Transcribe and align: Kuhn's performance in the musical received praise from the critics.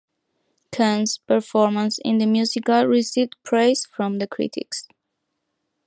Kuhn's 0.71 1.19
performance 1.19 1.99
in 2.03 2.17
the 2.17 2.25
musical 2.25 2.87
received 2.87 3.35
praise 3.43 3.85
from 3.85 4.17
the 4.17 4.25
critics. 4.25 4.87